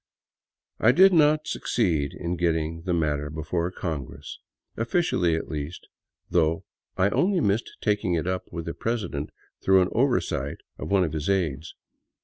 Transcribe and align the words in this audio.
I 0.79 0.93
did 0.93 1.13
not 1.13 1.45
succeed 1.47 2.15
in 2.15 2.35
getting 2.35 2.81
the 2.85 2.93
matter 2.95 3.29
before 3.29 3.69
Congress— 3.69 4.39
officially, 4.75 5.35
at 5.35 5.47
least— 5.47 5.87
though 6.31 6.63
I 6.97 7.09
only 7.11 7.39
missed 7.39 7.77
taking 7.81 8.15
it 8.15 8.25
up 8.25 8.51
with 8.51 8.65
the 8.65 8.73
president 8.73 9.29
through 9.61 9.83
an 9.83 9.89
oversight 9.91 10.57
of 10.79 10.89
one 10.89 11.03
of 11.03 11.13
his 11.13 11.29
aids. 11.29 11.75